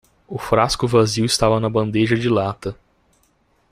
[0.27, 2.75] O frasco vazio estava na bandeja de lata.